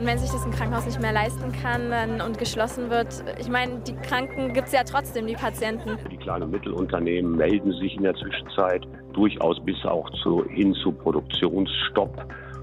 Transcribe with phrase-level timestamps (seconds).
[0.00, 3.50] Und wenn sich das ein Krankenhaus nicht mehr leisten kann dann, und geschlossen wird, ich
[3.50, 5.98] meine, die Kranken gibt es ja trotzdem, die Patienten.
[6.10, 10.92] Die kleinen und Mittelunternehmen melden sich in der Zwischenzeit durchaus bis auch zu, hin zu
[10.92, 12.16] Produktionsstopp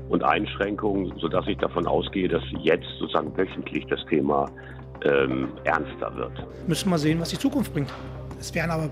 [0.10, 4.50] und Einschränkungen, sodass ich davon ausgehe, dass jetzt sozusagen wöchentlich das Thema
[5.04, 6.32] ähm, ernster wird.
[6.68, 7.94] Müssen wir sehen, was die Zukunft bringt.
[8.40, 8.90] Es werden aber,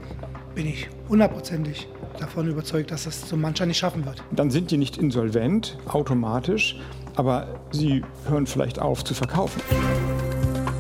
[0.54, 1.88] bin ich hundertprozentig
[2.20, 4.24] davon überzeugt, dass das so mancher nicht schaffen wird.
[4.30, 6.80] Dann sind die nicht insolvent automatisch,
[7.16, 9.62] aber sie hören vielleicht auf zu verkaufen.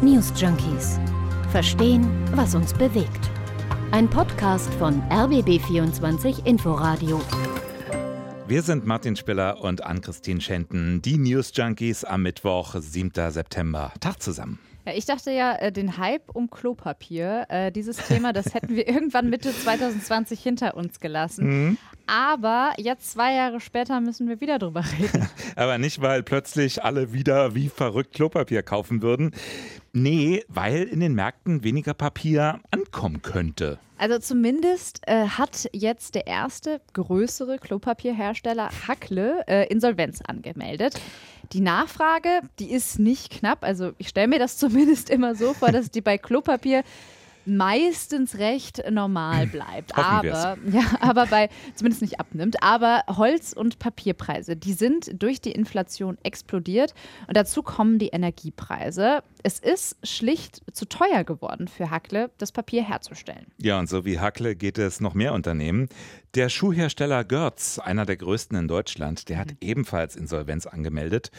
[0.02, 1.00] News Junkies.
[1.52, 3.30] Verstehen, was uns bewegt.
[3.92, 7.22] Ein Podcast von RBB24 Inforadio.
[8.48, 13.12] Wir sind Martin Spiller und Ann-Christine Schenten, die News Junkies am Mittwoch, 7.
[13.31, 13.92] September.
[14.00, 14.59] Tag zusammen.
[14.85, 18.88] Ja, ich dachte ja, äh, den Hype um Klopapier, äh, dieses Thema, das hätten wir
[18.88, 21.48] irgendwann Mitte 2020 hinter uns gelassen.
[21.48, 21.77] Mhm.
[22.08, 25.27] Aber jetzt zwei Jahre später müssen wir wieder drüber reden.
[25.55, 29.31] Aber nicht, weil plötzlich alle wieder wie verrückt Klopapier kaufen würden.
[29.91, 33.80] Nee, weil in den Märkten weniger Papier ankommen könnte.
[33.98, 41.00] Also zumindest äh, hat jetzt der erste größere Klopapierhersteller Hackle äh, Insolvenz angemeldet.
[41.54, 43.64] Die Nachfrage, die ist nicht knapp.
[43.64, 46.84] Also ich stelle mir das zumindest immer so vor, dass die bei Klopapier
[47.46, 49.98] meistens recht normal bleibt.
[49.98, 52.62] aber, ja, aber bei, zumindest nicht abnimmt.
[52.62, 56.94] Aber Holz- und Papierpreise, die sind durch die Inflation explodiert.
[57.28, 59.23] Und dazu kommen die Energiepreise.
[59.44, 63.46] Es ist schlicht zu teuer geworden für Hackle, das Papier herzustellen.
[63.58, 65.90] Ja, und so wie Hackle geht es noch mehr Unternehmen.
[66.34, 69.58] Der Schuhhersteller Görz, einer der größten in Deutschland, der hat mhm.
[69.62, 71.32] ebenfalls Insolvenz angemeldet.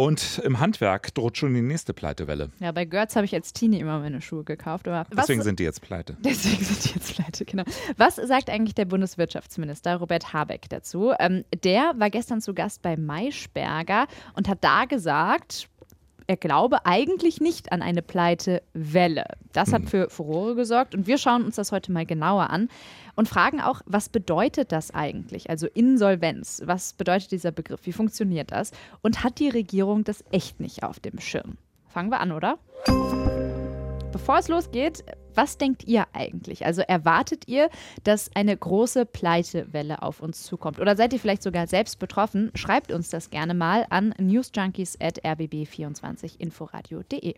[0.00, 2.48] Und im Handwerk droht schon die nächste Pleitewelle.
[2.58, 4.86] Ja, bei Götz habe ich als Teenie immer meine Schuhe gekauft.
[5.14, 6.16] deswegen sind die jetzt pleite.
[6.24, 7.64] Deswegen sind die jetzt pleite, genau.
[7.98, 11.12] Was sagt eigentlich der Bundeswirtschaftsminister Robert Habeck dazu?
[11.18, 15.68] Ähm, der war gestern zu Gast bei Maischberger und hat da gesagt,
[16.30, 19.24] er glaube eigentlich nicht an eine Pleitewelle.
[19.52, 19.88] Das hat hm.
[19.88, 22.68] für Furore gesorgt und wir schauen uns das heute mal genauer an
[23.16, 25.50] und fragen auch, was bedeutet das eigentlich?
[25.50, 27.80] Also Insolvenz, was bedeutet dieser Begriff?
[27.82, 28.70] Wie funktioniert das?
[29.02, 31.56] Und hat die Regierung das echt nicht auf dem Schirm?
[31.88, 32.58] Fangen wir an, oder?
[34.12, 35.02] Bevor es losgeht,
[35.34, 36.66] was denkt ihr eigentlich?
[36.66, 37.70] Also erwartet ihr,
[38.04, 40.80] dass eine große Pleitewelle auf uns zukommt?
[40.80, 42.50] Oder seid ihr vielleicht sogar selbst betroffen?
[42.54, 47.34] Schreibt uns das gerne mal an newsjunkies at rbb24inforadio.de.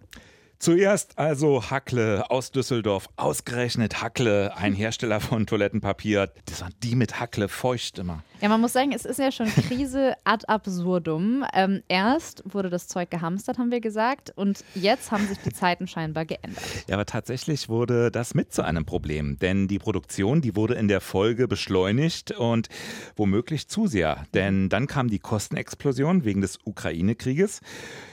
[0.62, 6.30] Zuerst also Hackle aus Düsseldorf, ausgerechnet Hackle, ein Hersteller von Toilettenpapier.
[6.44, 8.22] Das waren die mit Hackle feucht immer.
[8.40, 11.44] Ja, man muss sagen, es ist ja schon Krise ad absurdum.
[11.52, 15.88] Ähm, erst wurde das Zeug gehamstert, haben wir gesagt, und jetzt haben sich die Zeiten
[15.88, 16.62] scheinbar geändert.
[16.86, 20.86] Ja, aber tatsächlich wurde das mit zu einem Problem, denn die Produktion, die wurde in
[20.86, 22.68] der Folge beschleunigt und
[23.16, 27.62] womöglich zu sehr, denn dann kam die Kostenexplosion wegen des Ukraine-Krieges.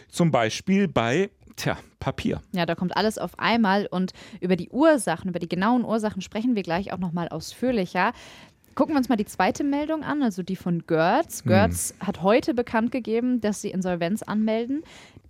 [0.10, 2.42] Zum Beispiel bei Tja, Papier.
[2.54, 6.56] Ja, da kommt alles auf einmal und über die Ursachen, über die genauen Ursachen sprechen
[6.56, 8.14] wir gleich auch nochmal ausführlicher.
[8.76, 11.44] Gucken wir uns mal die zweite Meldung an, also die von Görz.
[11.44, 12.08] Görz hm.
[12.08, 14.84] hat heute bekannt gegeben, dass sie Insolvenz anmelden.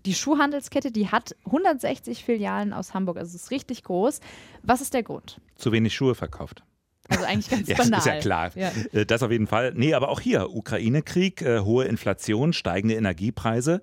[0.05, 4.19] Die Schuhhandelskette, die hat 160 Filialen aus Hamburg, also es ist richtig groß.
[4.61, 5.41] Was ist der Grund?
[5.55, 6.61] Zu wenig Schuhe verkauft.
[7.09, 7.99] Also eigentlich ganz ja, banal.
[7.99, 8.51] Ist ja klar.
[8.55, 8.71] Ja.
[8.93, 9.73] Äh, das auf jeden Fall.
[9.75, 13.81] Nee, aber auch hier Ukraine-Krieg, äh, hohe Inflation, steigende Energiepreise.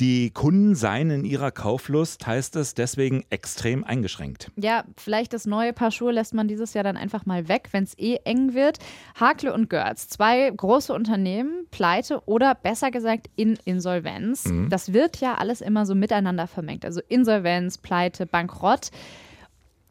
[0.00, 4.50] Die Kunden seien in ihrer Kauflust, heißt es, deswegen extrem eingeschränkt.
[4.56, 7.84] Ja, vielleicht das neue Paar Schuhe lässt man dieses Jahr dann einfach mal weg, wenn
[7.84, 8.78] es eh eng wird.
[9.14, 14.46] Hakle und Görz, zwei große Unternehmen, pleite oder besser gesagt in Insolvenz.
[14.46, 14.68] Mhm.
[14.68, 16.84] Das wird ja alles immer so miteinander vermengt.
[16.84, 18.90] Also Insolvenz, Pleite, Bankrott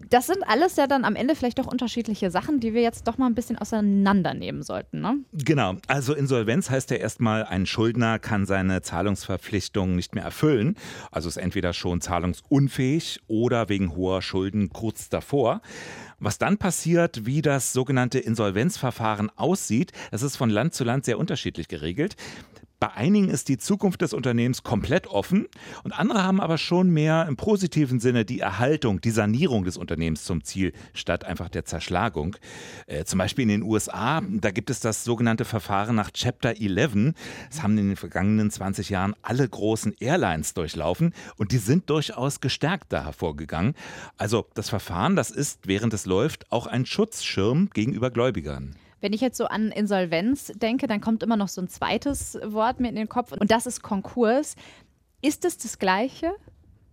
[0.10, 3.18] das sind alles ja dann am Ende vielleicht doch unterschiedliche Sachen, die wir jetzt doch
[3.18, 5.02] mal ein bisschen auseinandernehmen sollten.
[5.02, 5.18] Ne?
[5.34, 10.76] Genau, also Insolvenz heißt ja erstmal, ein Schuldner kann seine Zahlungsverpflichtungen nicht mehr erfüllen.
[11.12, 15.62] Also ist entweder schon zahlungsunfähig oder wegen hoher Schulden kurz davor.
[16.20, 21.20] Was dann passiert, wie das sogenannte Insolvenzverfahren aussieht, das ist von Land zu Land sehr
[21.20, 22.16] unterschiedlich geregelt.
[22.84, 25.48] Bei einigen ist die Zukunft des Unternehmens komplett offen
[25.86, 30.26] und andere haben aber schon mehr im positiven Sinne die Erhaltung, die Sanierung des Unternehmens
[30.26, 32.36] zum Ziel, statt einfach der Zerschlagung.
[32.88, 37.14] Äh, zum Beispiel in den USA, da gibt es das sogenannte Verfahren nach Chapter 11.
[37.50, 42.42] Das haben in den vergangenen 20 Jahren alle großen Airlines durchlaufen und die sind durchaus
[42.42, 43.76] gestärkt da hervorgegangen.
[44.18, 48.76] Also das Verfahren, das ist, während es läuft, auch ein Schutzschirm gegenüber Gläubigern.
[49.04, 52.80] Wenn ich jetzt so an Insolvenz denke, dann kommt immer noch so ein zweites Wort
[52.80, 54.56] mir in den Kopf und das ist Konkurs.
[55.22, 56.32] Ist es das Gleiche?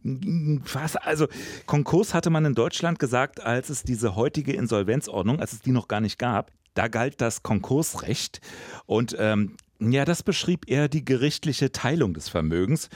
[0.02, 0.96] Was?
[0.96, 1.28] Also
[1.66, 5.86] Konkurs hatte man in Deutschland gesagt, als es diese heutige Insolvenzordnung, als es die noch
[5.86, 6.50] gar nicht gab.
[6.74, 8.40] Da galt das Konkursrecht
[8.86, 12.88] und ähm, ja, das beschrieb eher die gerichtliche Teilung des Vermögens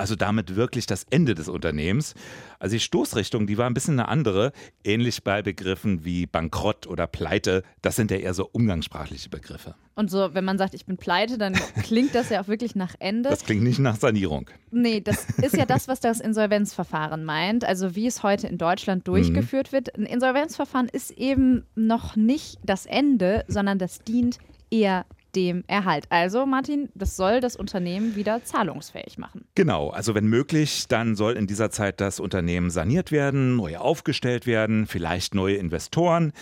[0.00, 2.14] also damit wirklich das Ende des Unternehmens.
[2.58, 4.52] Also die Stoßrichtung, die war ein bisschen eine andere,
[4.82, 7.62] ähnlich bei Begriffen wie Bankrott oder Pleite.
[7.82, 9.74] Das sind ja eher so umgangssprachliche Begriffe.
[9.94, 11.52] Und so, wenn man sagt, ich bin pleite, dann
[11.82, 13.28] klingt das ja auch wirklich nach Ende.
[13.28, 14.48] Das klingt nicht nach Sanierung.
[14.70, 17.64] Nee, das ist ja das, was das Insolvenzverfahren meint.
[17.64, 19.72] Also wie es heute in Deutschland durchgeführt mhm.
[19.72, 19.98] wird.
[19.98, 24.38] Ein Insolvenzverfahren ist eben noch nicht das Ende, sondern das dient
[24.70, 26.06] eher dem Erhalt.
[26.10, 29.44] Also, Martin, das soll das Unternehmen wieder zahlungsfähig machen.
[29.54, 34.46] Genau, also wenn möglich, dann soll in dieser Zeit das Unternehmen saniert werden, neu aufgestellt
[34.46, 36.32] werden, vielleicht neue Investoren.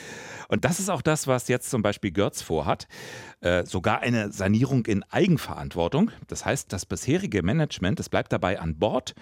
[0.49, 2.89] Und das ist auch das, was jetzt zum Beispiel Görz vorhat.
[3.41, 6.11] Äh, sogar eine Sanierung in Eigenverantwortung.
[6.27, 9.15] Das heißt, das bisherige Management, das bleibt dabei an Bord.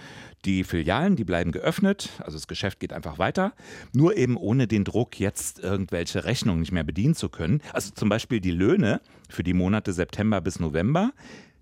[0.46, 3.52] Die Filialen, die bleiben geöffnet, also das Geschäft geht einfach weiter,
[3.92, 7.60] nur eben ohne den Druck, jetzt irgendwelche Rechnungen nicht mehr bedienen zu können.
[7.72, 11.12] Also zum Beispiel die Löhne für die Monate September bis November.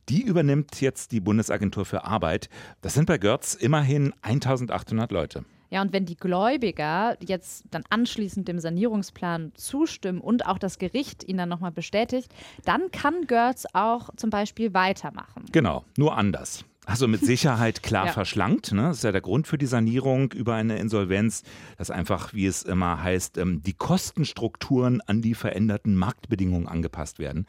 [0.09, 2.49] Die übernimmt jetzt die Bundesagentur für Arbeit.
[2.83, 5.45] Das sind bei Görz immerhin 1800 Leute.
[5.71, 11.25] Ja, und wenn die Gläubiger jetzt dann anschließend dem Sanierungsplan zustimmen und auch das Gericht
[11.25, 12.33] ihn dann nochmal bestätigt,
[12.65, 15.47] dann kann Görz auch zum Beispiel weitermachen.
[15.51, 16.65] Genau, nur anders.
[16.87, 18.13] Also mit Sicherheit klar ja.
[18.13, 18.73] verschlankt.
[18.73, 18.83] Ne?
[18.83, 21.43] Das ist ja der Grund für die Sanierung über eine Insolvenz,
[21.79, 27.47] dass einfach, wie es immer heißt, ähm, die Kostenstrukturen an die veränderten Marktbedingungen angepasst werden.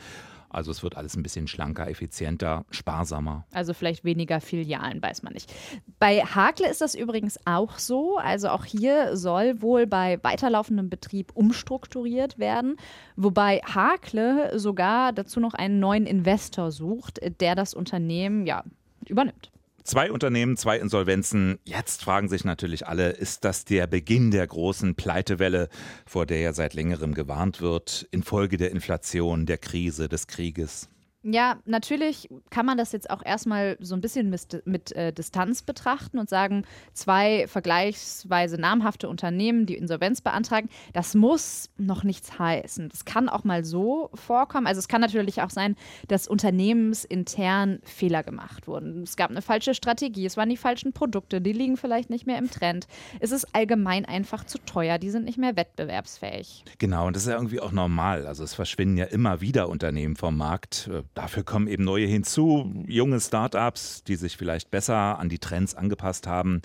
[0.55, 3.45] Also es wird alles ein bisschen schlanker, effizienter, sparsamer.
[3.51, 5.53] Also vielleicht weniger Filialen, weiß man nicht.
[5.99, 8.17] Bei Hakle ist das übrigens auch so.
[8.17, 12.77] Also auch hier soll wohl bei weiterlaufendem Betrieb umstrukturiert werden,
[13.17, 18.63] wobei Hakle sogar dazu noch einen neuen Investor sucht, der das Unternehmen ja
[19.07, 19.51] übernimmt.
[19.83, 21.59] Zwei Unternehmen, zwei Insolvenzen.
[21.63, 25.69] Jetzt fragen sich natürlich alle, ist das der Beginn der großen Pleitewelle,
[26.07, 30.89] vor der ja seit längerem gewarnt wird, infolge der Inflation, der Krise, des Krieges?
[31.27, 35.63] Ja, natürlich kann man das jetzt auch erstmal so ein bisschen mit, mit äh, Distanz
[35.63, 42.89] betrachten und sagen, zwei vergleichsweise namhafte Unternehmen, die Insolvenz beantragen, das muss noch nichts heißen.
[42.89, 44.68] Das kann auch mal so vorkommen.
[44.68, 45.75] Also es kann natürlich auch sein,
[46.07, 49.01] dass unternehmensintern Fehler gemacht wurden.
[49.01, 52.38] Es gab eine falsche Strategie, es waren die falschen Produkte, die liegen vielleicht nicht mehr
[52.38, 52.88] im Trend.
[53.19, 56.66] Es ist allgemein einfach zu teuer, die sind nicht mehr wettbewerbsfähig.
[56.77, 58.27] Genau, und das ist ja irgendwie auch normal.
[58.27, 62.83] Also es verschwinden ja immer wieder Unternehmen vom Markt äh, Dafür kommen eben neue hinzu,
[62.88, 66.62] junge Startups, die sich vielleicht besser an die Trends angepasst haben.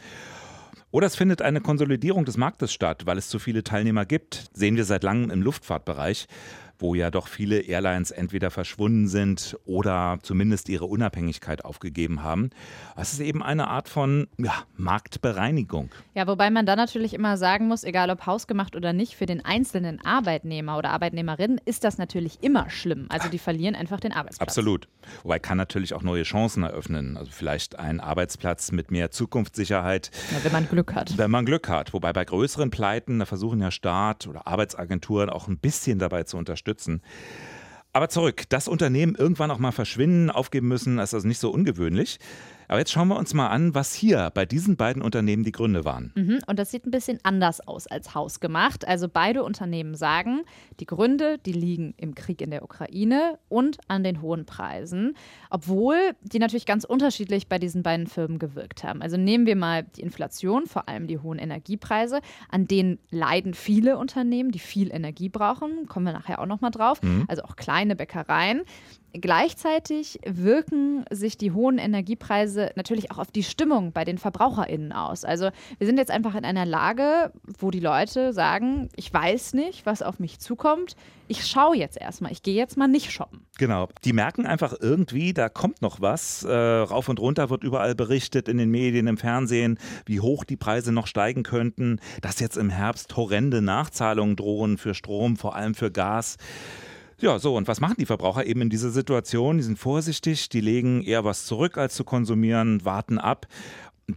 [0.91, 4.51] Oder es findet eine Konsolidierung des Marktes statt, weil es zu viele Teilnehmer gibt.
[4.53, 6.27] Sehen wir seit langem im Luftfahrtbereich
[6.81, 12.51] wo ja doch viele Airlines entweder verschwunden sind oder zumindest ihre Unabhängigkeit aufgegeben haben.
[12.97, 15.91] Es ist eben eine Art von ja, Marktbereinigung.
[16.15, 19.45] Ja, wobei man da natürlich immer sagen muss, egal ob hausgemacht oder nicht, für den
[19.45, 23.07] einzelnen Arbeitnehmer oder Arbeitnehmerin ist das natürlich immer schlimm.
[23.09, 24.49] Also die verlieren einfach den Arbeitsplatz.
[24.49, 24.89] Absolut.
[25.23, 27.17] Wobei kann natürlich auch neue Chancen eröffnen.
[27.17, 30.11] Also vielleicht ein Arbeitsplatz mit mehr Zukunftssicherheit.
[30.31, 31.19] Ja, wenn man Glück hat.
[31.19, 31.93] Wenn man Glück hat.
[31.93, 36.37] Wobei bei größeren Pleiten, da versuchen ja Staat oder Arbeitsagenturen auch ein bisschen dabei zu
[36.37, 37.03] unterstützen unterstützen.
[37.93, 42.19] Aber zurück, dass Unternehmen irgendwann auch mal verschwinden, aufgeben müssen, ist also nicht so ungewöhnlich.
[42.71, 45.85] Aber jetzt schauen wir uns mal an, was hier bei diesen beiden Unternehmen die Gründe
[45.85, 46.13] waren.
[46.15, 48.87] Mhm, und das sieht ein bisschen anders aus als hausgemacht.
[48.87, 50.43] Also beide Unternehmen sagen,
[50.79, 55.17] die Gründe, die liegen im Krieg in der Ukraine und an den hohen Preisen,
[55.51, 59.03] obwohl die natürlich ganz unterschiedlich bei diesen beiden Firmen gewirkt haben.
[59.03, 63.99] Also nehmen wir mal die Inflation, vor allem die hohen Energiepreise, an denen leiden viele
[63.99, 67.25] Unternehmen, die viel Energie brauchen, kommen wir nachher auch noch mal drauf, mhm.
[67.27, 68.63] also auch kleine Bäckereien.
[69.13, 75.25] Gleichzeitig wirken sich die hohen Energiepreise natürlich auch auf die Stimmung bei den VerbraucherInnen aus.
[75.25, 79.85] Also wir sind jetzt einfach in einer Lage, wo die Leute sagen, ich weiß nicht,
[79.85, 80.95] was auf mich zukommt.
[81.27, 83.47] Ich schaue jetzt erstmal, ich gehe jetzt mal nicht shoppen.
[83.59, 83.89] Genau.
[84.05, 86.45] Die merken einfach irgendwie, da kommt noch was.
[86.45, 90.57] Äh, rauf und runter wird überall berichtet in den Medien, im Fernsehen, wie hoch die
[90.57, 95.75] Preise noch steigen könnten, dass jetzt im Herbst horrende Nachzahlungen drohen für Strom, vor allem
[95.75, 96.37] für Gas.
[97.21, 99.59] Ja, so, und was machen die Verbraucher eben in dieser Situation?
[99.59, 103.47] Die sind vorsichtig, die legen eher was zurück, als zu konsumieren, warten ab.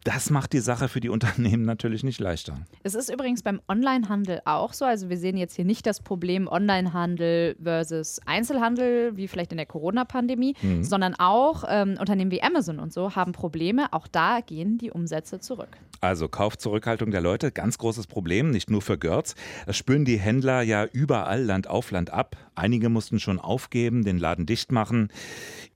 [0.03, 2.57] Das macht die Sache für die Unternehmen natürlich nicht leichter.
[2.83, 4.85] Es ist übrigens beim Onlinehandel auch so.
[4.85, 9.65] Also wir sehen jetzt hier nicht das Problem Onlinehandel versus Einzelhandel, wie vielleicht in der
[9.65, 10.83] Corona-Pandemie, mhm.
[10.83, 13.91] sondern auch ähm, Unternehmen wie Amazon und so haben Probleme.
[13.91, 15.77] Auch da gehen die Umsätze zurück.
[16.01, 19.35] Also Kaufzurückhaltung der Leute, ganz großes Problem, nicht nur für Görz.
[19.65, 22.35] Das spüren die Händler ja überall Land auf Land ab.
[22.55, 25.07] Einige mussten schon aufgeben, den Laden dicht machen.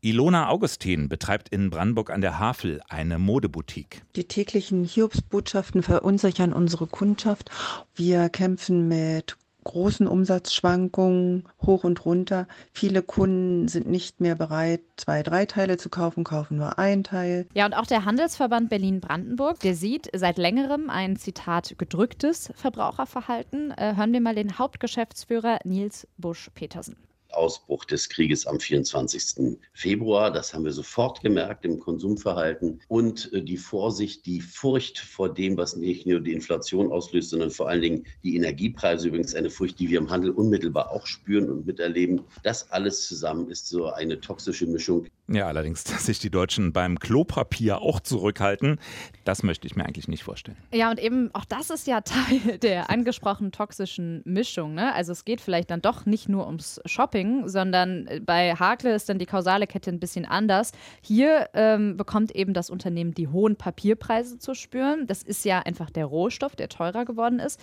[0.01, 4.01] Ilona Augustin betreibt in Brandenburg an der Havel eine Modeboutique.
[4.15, 7.49] Die täglichen Hiobsbotschaften verunsichern unsere Kundschaft.
[7.95, 9.37] Wir kämpfen mit
[9.67, 12.47] großen Umsatzschwankungen hoch und runter.
[12.71, 17.47] Viele Kunden sind nicht mehr bereit, zwei, drei Teile zu kaufen, kaufen nur ein Teil.
[17.53, 23.71] Ja, und auch der Handelsverband Berlin-Brandenburg, der sieht seit längerem ein Zitat gedrücktes Verbraucherverhalten.
[23.71, 26.95] Äh, hören wir mal den Hauptgeschäftsführer Nils Busch-Petersen.
[27.31, 29.57] Ausbruch des Krieges am 24.
[29.73, 30.31] Februar.
[30.31, 32.81] Das haben wir sofort gemerkt im Konsumverhalten.
[32.87, 37.51] Und äh, die Vorsicht, die Furcht vor dem, was nicht nur die Inflation auslöst, sondern
[37.51, 41.49] vor allen Dingen die Energiepreise, übrigens eine Furcht, die wir im Handel unmittelbar auch spüren
[41.49, 42.21] und miterleben.
[42.43, 45.07] Das alles zusammen ist so eine toxische Mischung.
[45.29, 48.79] Ja, allerdings, dass sich die Deutschen beim Klopapier auch zurückhalten,
[49.23, 50.57] das möchte ich mir eigentlich nicht vorstellen.
[50.73, 54.73] Ja, und eben auch das ist ja Teil der angesprochenen toxischen Mischung.
[54.73, 54.93] Ne?
[54.93, 59.19] Also es geht vielleicht dann doch nicht nur ums Shopping, sondern bei Hakle ist dann
[59.19, 60.71] die kausale Kette ein bisschen anders.
[61.01, 65.07] Hier ähm, bekommt eben das Unternehmen die hohen Papierpreise zu spüren.
[65.07, 67.59] Das ist ja einfach der Rohstoff, der teurer geworden ist.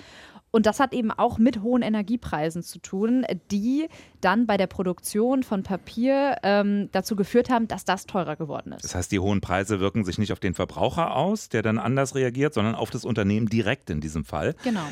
[0.54, 3.88] Und das hat eben auch mit hohen Energiepreisen zu tun, die
[4.20, 8.84] dann bei der Produktion von Papier ähm, dazu geführt haben, dass das teurer geworden ist.
[8.84, 12.14] Das heißt, die hohen Preise wirken sich nicht auf den Verbraucher aus, der dann anders
[12.14, 14.54] reagiert, sondern auf das Unternehmen direkt in diesem Fall.
[14.62, 14.84] Genau.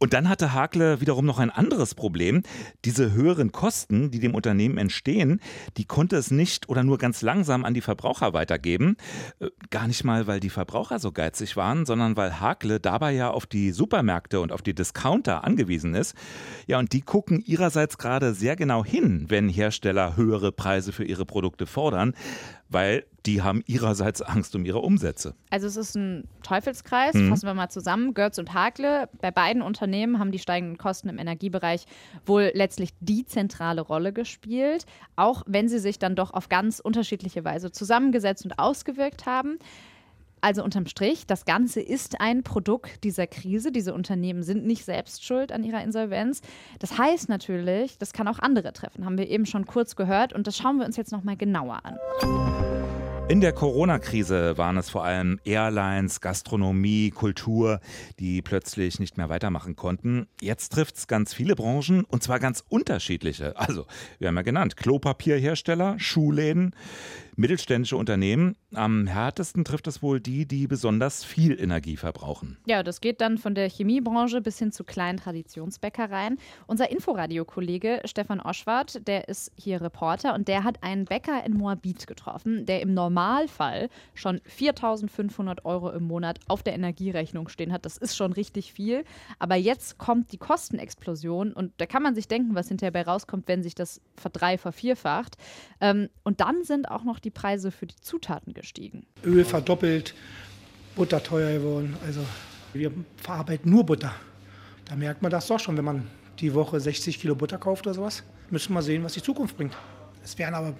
[0.00, 2.42] Und dann hatte Hakle wiederum noch ein anderes Problem.
[2.84, 5.40] Diese höheren Kosten, die dem Unternehmen entstehen,
[5.76, 8.96] die konnte es nicht oder nur ganz langsam an die Verbraucher weitergeben.
[9.40, 13.30] Äh, gar nicht mal, weil die Verbraucher so geizig waren, sondern weil Hakle dabei ja
[13.30, 16.14] auf die Supermärkte und auf die Discounter angewiesen ist.
[16.66, 21.24] Ja, und die gucken ihrerseits gerade sehr genau hin, wenn Hersteller höhere Preise für ihre
[21.24, 22.14] Produkte fordern
[22.74, 25.34] weil die haben ihrerseits Angst um ihre Umsätze.
[25.48, 27.30] Also es ist ein Teufelskreis, mhm.
[27.30, 28.12] fassen wir mal zusammen.
[28.12, 31.86] Götz und Hakle, bei beiden Unternehmen haben die steigenden Kosten im Energiebereich
[32.26, 34.84] wohl letztlich die zentrale Rolle gespielt,
[35.16, 39.58] auch wenn sie sich dann doch auf ganz unterschiedliche Weise zusammengesetzt und ausgewirkt haben.
[40.44, 43.72] Also unterm Strich, das Ganze ist ein Produkt dieser Krise.
[43.72, 46.42] Diese Unternehmen sind nicht selbst schuld an ihrer Insolvenz.
[46.80, 50.46] Das heißt natürlich, das kann auch andere treffen, haben wir eben schon kurz gehört und
[50.46, 51.96] das schauen wir uns jetzt nochmal genauer an.
[53.26, 57.80] In der Corona-Krise waren es vor allem Airlines, Gastronomie, Kultur,
[58.18, 60.26] die plötzlich nicht mehr weitermachen konnten.
[60.42, 63.56] Jetzt trifft es ganz viele Branchen und zwar ganz unterschiedliche.
[63.56, 63.86] Also,
[64.18, 66.76] wir haben ja genannt, Klopapierhersteller, Schuhläden,
[67.36, 68.56] mittelständische Unternehmen.
[68.74, 72.58] Am härtesten trifft es wohl die, die besonders viel Energie verbrauchen.
[72.66, 76.38] Ja, das geht dann von der Chemiebranche bis hin zu kleinen Traditionsbäckereien.
[76.66, 82.06] Unser Inforadio-Kollege Stefan Oschwart, der ist hier Reporter und der hat einen Bäcker in Moabit
[82.06, 87.84] getroffen, der im Normalfall schon 4.500 Euro im Monat auf der Energierechnung stehen hat.
[87.84, 89.04] Das ist schon richtig viel.
[89.38, 93.48] Aber jetzt kommt die Kostenexplosion und da kann man sich denken, was hinterher bei rauskommt,
[93.48, 95.36] wenn sich das verdrei, vervierfacht.
[95.80, 99.06] Ähm, und dann sind auch noch die Preise für die Zutaten gestiegen.
[99.24, 100.14] Öl verdoppelt,
[100.96, 101.96] Butter teuer geworden.
[102.06, 102.20] Also
[102.72, 104.14] wir verarbeiten nur Butter.
[104.84, 106.06] Da merkt man das doch schon, wenn man
[106.40, 108.22] die Woche 60 Kilo Butter kauft oder sowas.
[108.50, 109.76] Müssen wir sehen, was die Zukunft bringt.
[110.22, 110.74] Es werden aber,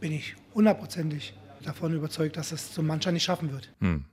[0.00, 3.72] bin ich hundertprozentig davon überzeugt, dass es so mancher nicht schaffen wird.
[3.80, 4.04] Hm.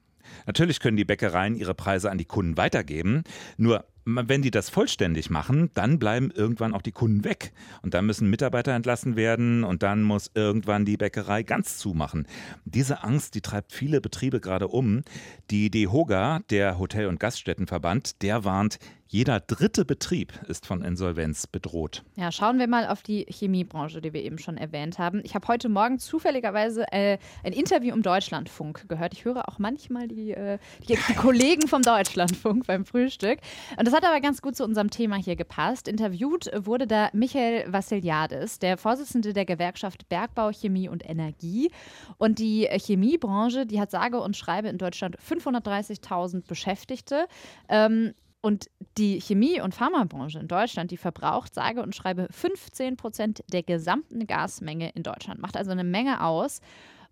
[0.46, 3.24] Natürlich können die Bäckereien ihre Preise an die Kunden weitergeben.
[3.58, 7.54] Nur wenn die das vollständig machen, dann bleiben irgendwann auch die Kunden weg.
[7.82, 12.28] Und dann müssen Mitarbeiter entlassen werden und dann muss irgendwann die Bäckerei ganz zumachen.
[12.66, 15.04] Diese Angst, die treibt viele Betriebe gerade um.
[15.50, 18.80] Die DEHOGA, der Hotel- und Gaststättenverband, der warnt,
[19.12, 22.02] jeder dritte Betrieb ist von Insolvenz bedroht.
[22.16, 25.20] Ja, schauen wir mal auf die Chemiebranche, die wir eben schon erwähnt haben.
[25.26, 29.12] Ich habe heute Morgen zufälligerweise äh, ein Interview im Deutschlandfunk gehört.
[29.12, 33.40] Ich höre auch manchmal die, äh, die, die Kollegen vom Deutschlandfunk beim Frühstück.
[33.78, 35.90] Und das hat aber ganz gut zu unserem Thema hier gepasst.
[35.90, 41.70] Interviewt wurde da Michael Vassiliadis, der Vorsitzende der Gewerkschaft Bergbau, Chemie und Energie.
[42.18, 47.28] Und die Chemiebranche, die hat sage und schreibe in Deutschland 530.000 Beschäftigte.
[47.68, 53.44] Ähm, und die Chemie- und Pharmabranche in Deutschland, die verbraucht sage und schreibe 15 Prozent
[53.52, 55.40] der gesamten Gasmenge in Deutschland.
[55.40, 56.62] Macht also eine Menge aus.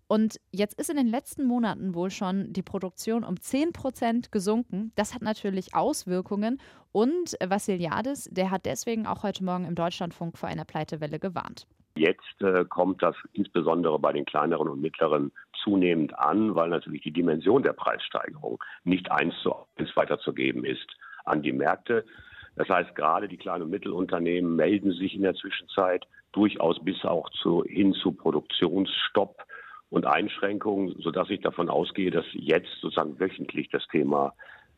[0.08, 4.90] Und jetzt ist in den letzten Monaten wohl schon die Produktion um 10 Prozent gesunken.
[4.96, 6.60] Das hat natürlich Auswirkungen.
[6.90, 11.68] Und Vassiliadis, der hat deswegen auch heute Morgen im Deutschlandfunk vor einer Pleitewelle gewarnt.
[11.94, 15.30] Jetzt äh, kommt das insbesondere bei den kleineren und mittleren
[15.62, 20.88] zunehmend an, weil natürlich die Dimension der Preissteigerung nicht eins zu eins weiterzugeben ist
[21.24, 22.04] an die Märkte.
[22.56, 27.30] Das heißt, gerade die kleinen und Mittelunternehmen melden sich in der Zwischenzeit durchaus bis auch
[27.30, 29.44] zu, hin zu Produktionsstopp
[29.88, 34.32] und Einschränkungen, sodass ich davon ausgehe, dass jetzt sozusagen wöchentlich das Thema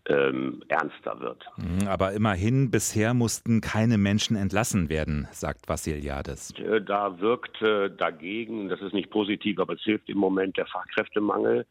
[0.08, 1.44] ähm, ernster wird.
[1.56, 6.52] Mhm, aber immerhin, bisher mussten keine Menschen entlassen werden, sagt Vassiliades.
[6.58, 10.66] Äh, da wirkt äh, dagegen, das ist nicht positiv, aber es hilft im Moment der
[10.66, 11.66] Fachkräftemangel.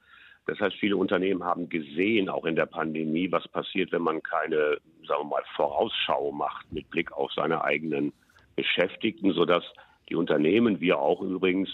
[0.48, 4.78] Das heißt, viele Unternehmen haben gesehen, auch in der Pandemie, was passiert, wenn man keine,
[5.08, 8.12] sagen wir mal, Vorausschau macht mit Blick auf seine eigenen
[8.56, 9.64] Beschäftigten, sodass
[10.10, 11.70] die Unternehmen, wir auch übrigens,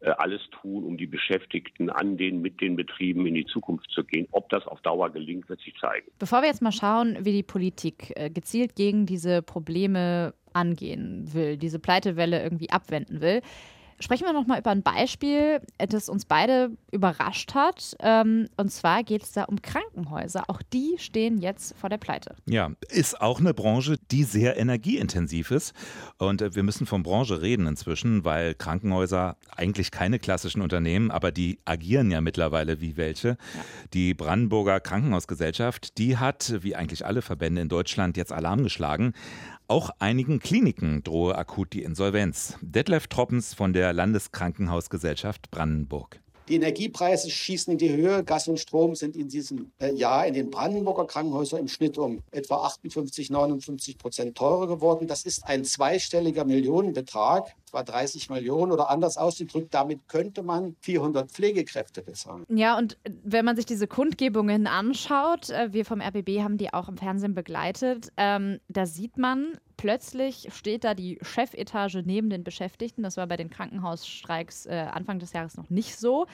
[0.00, 4.02] äh, alles tun, um die Beschäftigten an den, mit den Betrieben in die Zukunft zu
[4.02, 4.26] gehen.
[4.30, 6.10] Ob das auf Dauer gelingt, wird sich zeigen.
[6.18, 11.58] Bevor wir jetzt mal schauen, wie die Politik äh, gezielt gegen diese Probleme angehen will,
[11.58, 13.42] diese Pleitewelle irgendwie abwenden will,
[14.00, 17.96] Sprechen wir noch mal über ein Beispiel, das uns beide überrascht hat.
[18.00, 20.44] Ähm, und zwar geht es da um Krankenhäuser.
[20.48, 22.34] Auch die stehen jetzt vor der Pleite.
[22.46, 25.74] Ja, ist auch eine Branche, die sehr energieintensiv ist.
[26.16, 31.30] Und äh, wir müssen von Branche reden inzwischen, weil Krankenhäuser eigentlich keine klassischen Unternehmen, aber
[31.30, 33.28] die agieren ja mittlerweile wie welche.
[33.28, 33.36] Ja.
[33.92, 39.12] Die Brandenburger Krankenhausgesellschaft, die hat, wie eigentlich alle Verbände in Deutschland, jetzt Alarm geschlagen.
[39.70, 42.58] Auch einigen Kliniken drohe akut die Insolvenz.
[42.60, 46.18] Detlef Troppens von der Landeskrankenhausgesellschaft Brandenburg.
[46.50, 48.24] Die Energiepreise schießen in die Höhe.
[48.24, 52.24] Gas und Strom sind in diesem äh, Jahr in den Brandenburger Krankenhäusern im Schnitt um
[52.32, 55.06] etwa 58, 59 Prozent teurer geworden.
[55.06, 59.72] Das ist ein zweistelliger Millionenbetrag, etwa 30 Millionen oder anders ausgedrückt.
[59.72, 62.44] Damit könnte man 400 Pflegekräfte bezahlen.
[62.48, 66.88] Ja, und wenn man sich diese Kundgebungen anschaut, äh, wir vom RBB haben die auch
[66.88, 73.02] im Fernsehen begleitet, ähm, da sieht man, plötzlich steht da die Chefetage neben den Beschäftigten.
[73.02, 76.26] Das war bei den Krankenhausstreiks äh, Anfang des Jahres noch nicht so.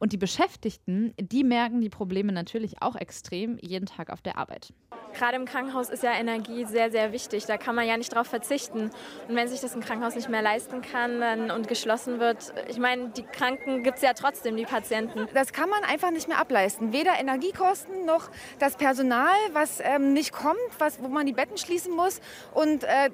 [0.00, 4.72] Und die Beschäftigten, die merken die Probleme natürlich auch extrem jeden Tag auf der Arbeit.
[5.12, 7.44] Gerade im Krankenhaus ist ja Energie sehr, sehr wichtig.
[7.44, 8.90] Da kann man ja nicht drauf verzichten.
[9.28, 12.78] Und wenn sich das ein Krankenhaus nicht mehr leisten kann dann, und geschlossen wird, ich
[12.78, 15.28] meine, die Kranken gibt es ja trotzdem, die Patienten.
[15.34, 16.92] Das kann man einfach nicht mehr ableisten.
[16.94, 21.94] Weder Energiekosten noch das Personal, was ähm, nicht kommt, was, wo man die Betten schließen
[21.94, 22.20] muss.
[22.54, 23.10] Und äh,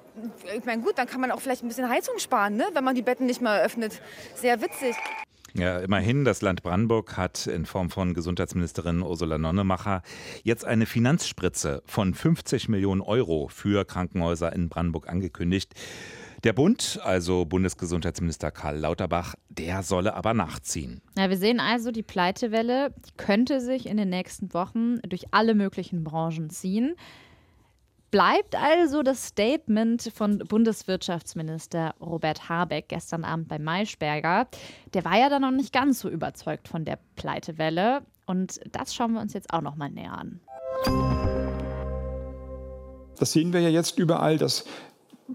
[0.56, 2.66] ich meine, gut, dann kann man auch vielleicht ein bisschen Heizung sparen, ne?
[2.74, 4.00] wenn man die Betten nicht mehr öffnet.
[4.36, 4.94] Sehr witzig.
[5.58, 10.02] Ja, immerhin, das Land Brandenburg hat in Form von Gesundheitsministerin Ursula Nonnemacher
[10.42, 15.72] jetzt eine Finanzspritze von 50 Millionen Euro für Krankenhäuser in Brandenburg angekündigt.
[16.44, 21.00] Der Bund, also Bundesgesundheitsminister Karl Lauterbach, der solle aber nachziehen.
[21.16, 25.54] Ja, wir sehen also, die Pleitewelle die könnte sich in den nächsten Wochen durch alle
[25.54, 26.96] möglichen Branchen ziehen
[28.16, 34.48] bleibt also das Statement von Bundeswirtschaftsminister Robert Habeck gestern Abend bei Maischberger.
[34.94, 38.00] Der war ja dann noch nicht ganz so überzeugt von der Pleitewelle.
[38.24, 40.40] Und das schauen wir uns jetzt auch noch mal näher an.
[43.18, 44.64] Das sehen wir ja jetzt überall, dass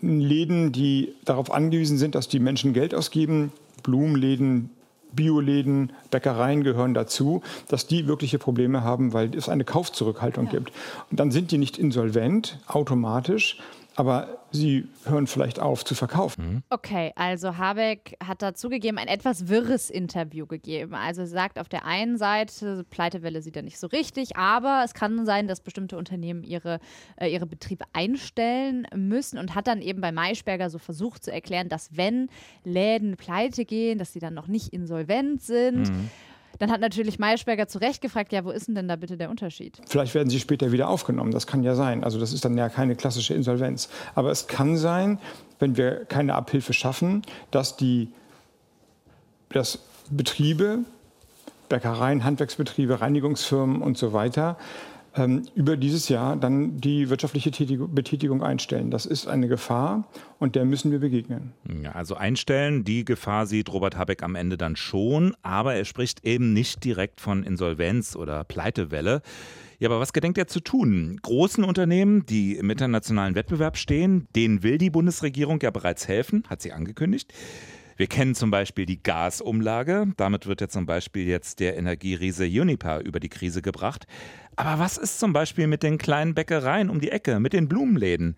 [0.01, 3.51] Läden, die darauf angewiesen sind, dass die Menschen Geld ausgeben,
[3.83, 4.71] Blumenläden,
[5.13, 10.51] Bioläden, Bäckereien gehören dazu, dass die wirkliche Probleme haben, weil es eine Kaufzurückhaltung ja.
[10.51, 10.71] gibt.
[11.09, 13.59] Und dann sind die nicht insolvent automatisch,
[13.95, 16.45] aber sie hören vielleicht auf zu verkaufen.
[16.45, 16.63] Mhm.
[16.69, 20.93] Okay, also Habeck hat da zugegeben, ein etwas wirres Interview gegeben.
[20.93, 25.25] Also sagt auf der einen Seite, Pleitewelle sieht er nicht so richtig, aber es kann
[25.25, 26.79] sein, dass bestimmte Unternehmen ihre,
[27.17, 31.67] äh, ihre Betriebe einstellen müssen und hat dann eben bei Maischberger so versucht zu erklären,
[31.67, 32.29] dass wenn
[32.63, 35.89] Läden pleite gehen, dass sie dann noch nicht insolvent sind.
[35.89, 36.09] Mhm.
[36.61, 39.31] Dann hat natürlich Maischberger zu Recht gefragt, ja, wo ist denn denn da bitte der
[39.31, 39.81] Unterschied?
[39.89, 42.03] Vielleicht werden sie später wieder aufgenommen, das kann ja sein.
[42.03, 43.89] Also das ist dann ja keine klassische Insolvenz.
[44.13, 45.17] Aber es kann sein,
[45.57, 48.09] wenn wir keine Abhilfe schaffen, dass die
[49.49, 49.79] dass
[50.11, 50.81] Betriebe,
[51.67, 54.55] Bäckereien, Handwerksbetriebe, Reinigungsfirmen und so weiter
[55.15, 57.51] ähm, über dieses Jahr dann die wirtschaftliche
[57.87, 58.91] Betätigung einstellen.
[58.91, 60.07] Das ist eine Gefahr
[60.39, 61.53] und der müssen wir begegnen.
[61.83, 66.25] Ja, also einstellen, die Gefahr sieht Robert Habeck am Ende dann schon, aber er spricht
[66.25, 69.21] eben nicht direkt von Insolvenz oder Pleitewelle.
[69.79, 71.19] Ja, aber was gedenkt er zu tun?
[71.23, 76.61] Großen Unternehmen, die im internationalen Wettbewerb stehen, denen will die Bundesregierung ja bereits helfen, hat
[76.61, 77.33] sie angekündigt.
[78.01, 80.07] Wir kennen zum Beispiel die Gasumlage.
[80.17, 84.07] Damit wird ja zum Beispiel jetzt der Energieriese Uniper über die Krise gebracht.
[84.55, 88.37] Aber was ist zum Beispiel mit den kleinen Bäckereien um die Ecke, mit den Blumenläden?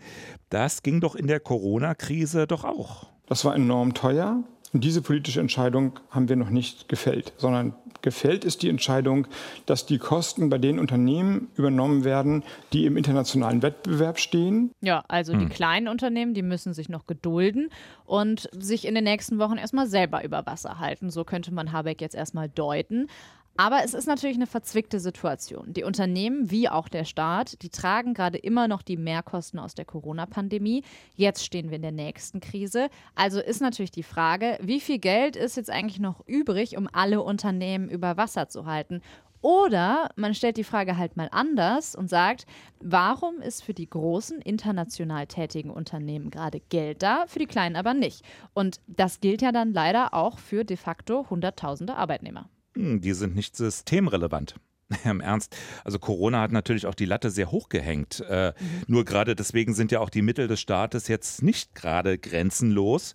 [0.49, 3.07] Das ging doch in der Corona-Krise doch auch.
[3.27, 4.43] Das war enorm teuer.
[4.73, 9.27] Und diese politische Entscheidung haben wir noch nicht gefällt, sondern gefällt ist die Entscheidung,
[9.67, 14.71] dass die Kosten bei den Unternehmen übernommen werden, die im internationalen Wettbewerb stehen.
[14.81, 15.39] Ja, also hm.
[15.41, 17.69] die kleinen Unternehmen, die müssen sich noch gedulden
[18.05, 21.11] und sich in den nächsten Wochen erstmal selber über Wasser halten.
[21.11, 23.07] So könnte man Habeck jetzt erstmal deuten.
[23.55, 25.73] Aber es ist natürlich eine verzwickte Situation.
[25.73, 29.85] Die Unternehmen wie auch der Staat, die tragen gerade immer noch die Mehrkosten aus der
[29.85, 30.83] Corona-Pandemie.
[31.13, 32.89] Jetzt stehen wir in der nächsten Krise.
[33.13, 37.21] Also ist natürlich die Frage, wie viel Geld ist jetzt eigentlich noch übrig, um alle
[37.21, 39.01] Unternehmen über Wasser zu halten?
[39.43, 42.47] Oder man stellt die Frage halt mal anders und sagt,
[42.79, 47.93] warum ist für die großen international tätigen Unternehmen gerade Geld da, für die kleinen aber
[47.93, 48.23] nicht?
[48.53, 52.49] Und das gilt ja dann leider auch für de facto Hunderttausende Arbeitnehmer.
[52.75, 54.55] Hm, die sind nicht systemrelevant.
[55.05, 58.23] Im Ernst, also Corona hat natürlich auch die Latte sehr hoch gehängt.
[58.27, 58.83] Äh, mhm.
[58.87, 63.13] Nur gerade deswegen sind ja auch die Mittel des Staates jetzt nicht gerade grenzenlos.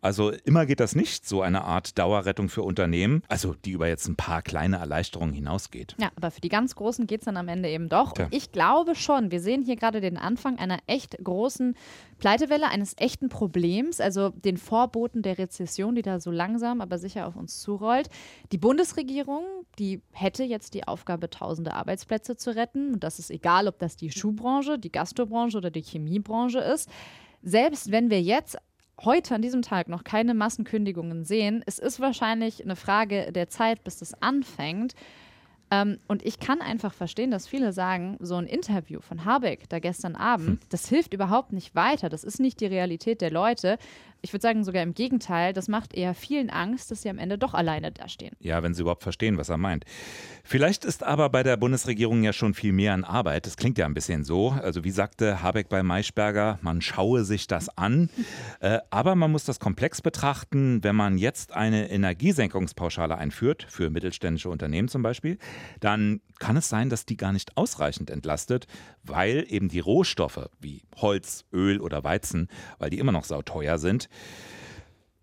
[0.00, 4.08] Also immer geht das nicht, so eine Art Dauerrettung für Unternehmen, also die über jetzt
[4.08, 5.94] ein paar kleine Erleichterungen hinausgeht.
[6.00, 8.18] Ja, aber für die ganz Großen geht es dann am Ende eben doch.
[8.18, 11.76] Und ich glaube schon, wir sehen hier gerade den Anfang einer echt großen
[12.18, 17.26] Pleitewelle, eines echten Problems, also den Vorboten der Rezession, die da so langsam, aber sicher
[17.26, 18.08] auf uns zurollt.
[18.52, 19.44] Die Bundesregierung,
[19.78, 22.94] die hätte jetzt die Aufgabe, tausende Arbeitsplätze zu retten.
[22.94, 26.88] Und das ist egal, ob das die Schuhbranche, die Gastrobranche oder die Chemiebranche ist.
[27.42, 28.58] Selbst wenn wir jetzt
[29.04, 33.84] heute an diesem Tag noch keine Massenkündigungen sehen, es ist wahrscheinlich eine Frage der Zeit,
[33.84, 34.94] bis das anfängt.
[35.70, 39.78] Ähm, und ich kann einfach verstehen, dass viele sagen, so ein Interview von Habeck da
[39.78, 40.68] gestern Abend, hm.
[40.68, 42.08] das hilft überhaupt nicht weiter.
[42.08, 43.78] Das ist nicht die Realität der Leute
[44.22, 47.38] ich würde sagen sogar im Gegenteil, das macht eher vielen Angst, dass sie am Ende
[47.38, 48.36] doch alleine dastehen.
[48.40, 49.84] Ja, wenn sie überhaupt verstehen, was er meint.
[50.44, 53.46] Vielleicht ist aber bei der Bundesregierung ja schon viel mehr an Arbeit.
[53.46, 54.50] Das klingt ja ein bisschen so.
[54.50, 58.10] Also wie sagte Habeck bei Maischberger, man schaue sich das an.
[58.60, 60.82] äh, aber man muss das komplex betrachten.
[60.82, 65.38] Wenn man jetzt eine Energiesenkungspauschale einführt, für mittelständische Unternehmen zum Beispiel,
[65.80, 68.66] dann kann es sein, dass die gar nicht ausreichend entlastet,
[69.04, 74.08] weil eben die Rohstoffe wie Holz, Öl oder Weizen, weil die immer noch sauteuer sind,
[74.12, 74.59] え?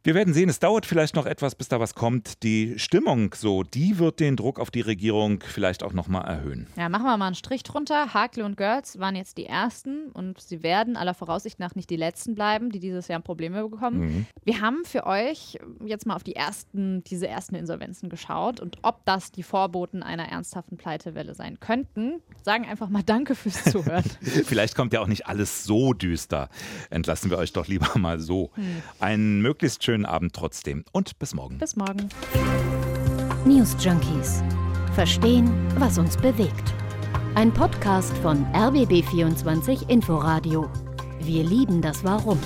[0.07, 2.41] Wir werden sehen, es dauert vielleicht noch etwas, bis da was kommt.
[2.41, 6.65] Die Stimmung so, die wird den Druck auf die Regierung vielleicht auch noch mal erhöhen.
[6.77, 8.13] Ja, machen wir mal einen Strich drunter.
[8.13, 11.97] Hakle und Görz waren jetzt die ersten und sie werden aller Voraussicht nach nicht die
[11.97, 13.99] letzten bleiben, die dieses Jahr Probleme bekommen.
[13.99, 14.25] Mhm.
[14.45, 19.03] Wir haben für euch jetzt mal auf die ersten, diese ersten Insolvenzen geschaut und ob
[19.03, 22.21] das die Vorboten einer ernsthaften Pleitewelle sein könnten.
[22.43, 24.05] Sagen einfach mal Danke fürs Zuhören.
[24.21, 26.47] vielleicht kommt ja auch nicht alles so düster.
[26.89, 28.51] Entlassen wir euch doch lieber mal so.
[28.55, 28.83] Mhm.
[29.01, 31.57] Einen möglichst schönen schönen Abend trotzdem und bis morgen.
[31.57, 32.09] Bis morgen.
[33.45, 34.43] News Junkies.
[34.93, 36.73] Verstehen, was uns bewegt.
[37.33, 40.69] Ein Podcast von RBB24 Inforadio.
[41.19, 42.39] Wir lieben das Warum.